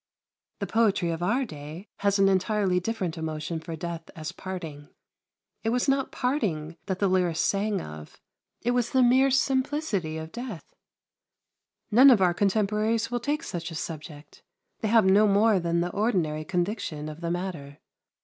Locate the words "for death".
3.59-4.09